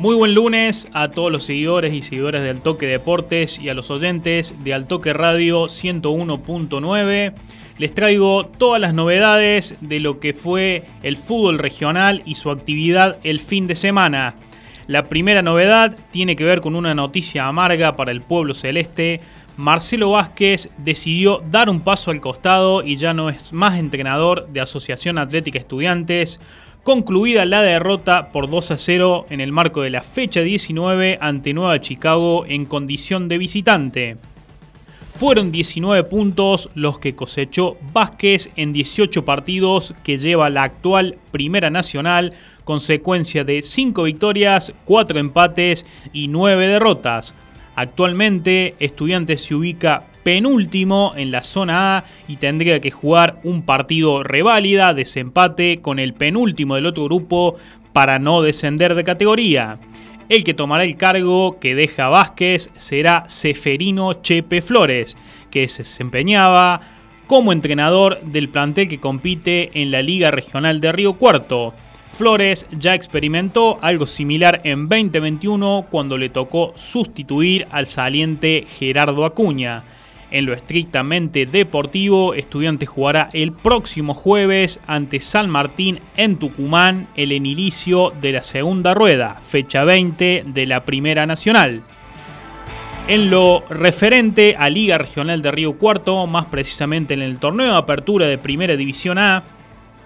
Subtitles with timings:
[0.00, 3.90] Muy buen lunes a todos los seguidores y seguidoras de Altoque Deportes y a los
[3.90, 7.34] oyentes de Altoque Radio 101.9.
[7.76, 13.18] Les traigo todas las novedades de lo que fue el fútbol regional y su actividad
[13.24, 14.36] el fin de semana.
[14.86, 19.20] La primera novedad tiene que ver con una noticia amarga para el pueblo celeste.
[19.58, 24.62] Marcelo Vázquez decidió dar un paso al costado y ya no es más entrenador de
[24.62, 26.40] Asociación Atlética Estudiantes
[26.82, 31.52] concluida la derrota por 2 a 0 en el marco de la fecha 19 ante
[31.52, 34.16] Nueva Chicago en condición de visitante.
[35.10, 41.68] Fueron 19 puntos los que cosechó Vázquez en 18 partidos que lleva la actual Primera
[41.68, 42.32] Nacional,
[42.64, 47.34] consecuencia de 5 victorias, 4 empates y 9 derrotas.
[47.74, 54.22] Actualmente, Estudiantes se ubica penúltimo en la zona A y tendría que jugar un partido
[54.22, 57.56] reválida, desempate con el penúltimo del otro grupo
[57.92, 59.78] para no descender de categoría.
[60.28, 65.16] El que tomará el cargo que deja Vázquez será Seferino Chepe Flores,
[65.50, 66.80] que se desempeñaba
[67.26, 71.74] como entrenador del plantel que compite en la Liga Regional de Río Cuarto.
[72.08, 79.84] Flores ya experimentó algo similar en 2021 cuando le tocó sustituir al saliente Gerardo Acuña.
[80.30, 87.32] En lo estrictamente deportivo, Estudiantes jugará el próximo jueves ante San Martín en Tucumán, el
[87.32, 91.82] inicio de la segunda rueda, fecha 20 de la Primera Nacional.
[93.08, 97.78] En lo referente a Liga Regional de Río Cuarto, más precisamente en el torneo de
[97.78, 99.42] apertura de Primera División A,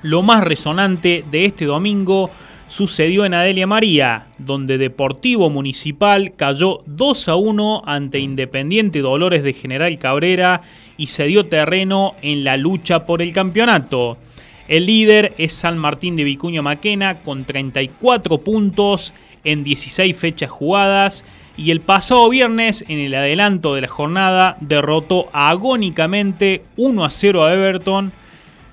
[0.00, 2.30] lo más resonante de este domingo
[2.74, 9.52] sucedió en Adelia María, donde Deportivo Municipal cayó 2 a 1 ante Independiente Dolores de
[9.52, 10.62] General Cabrera
[10.96, 14.18] y se dio terreno en la lucha por el campeonato.
[14.66, 19.14] El líder es San Martín de Vicuña Maquena con 34 puntos
[19.44, 21.24] en 16 fechas jugadas
[21.56, 27.44] y el pasado viernes en el adelanto de la jornada derrotó agónicamente 1 a 0
[27.44, 28.12] a Everton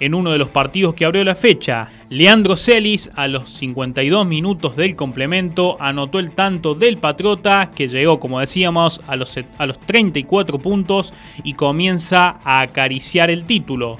[0.00, 1.90] en uno de los partidos que abrió la fecha.
[2.08, 8.20] Leandro Celis, a los 52 minutos del complemento, anotó el tanto del Patriota, que llegó,
[8.20, 11.12] como decíamos, a los, a los 34 puntos
[11.42, 13.98] y comienza a acariciar el título.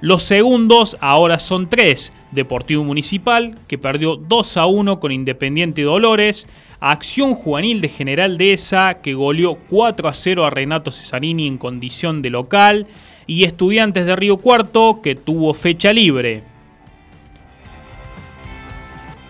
[0.00, 2.12] Los segundos ahora son tres.
[2.30, 6.48] Deportivo Municipal, que perdió 2 a 1 con Independiente Dolores.
[6.80, 12.20] Acción Juvenil de General Dehesa, que goleó 4 a 0 a Renato Cesarini en condición
[12.20, 12.86] de local
[13.26, 16.53] y Estudiantes de Río Cuarto que tuvo fecha libre.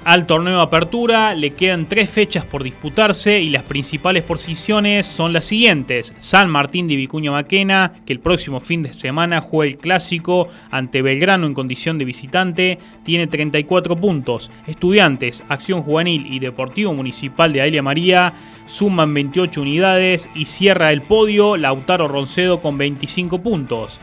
[0.05, 5.33] Al torneo de apertura le quedan tres fechas por disputarse y las principales posiciones son
[5.33, 6.13] las siguientes.
[6.19, 11.01] San Martín de Vicuña Maquena, que el próximo fin de semana juega el clásico ante
[11.01, 14.51] Belgrano en condición de visitante, tiene 34 puntos.
[14.67, 18.35] Estudiantes, Acción Juvenil y Deportivo Municipal de Aelia María
[18.67, 24.01] suman 28 unidades y cierra el podio Lautaro Roncedo con 25 puntos.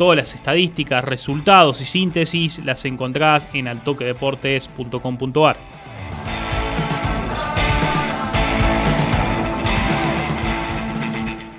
[0.00, 5.58] Todas las estadísticas, resultados y síntesis las encontrás en altoquedeportes.com.ar.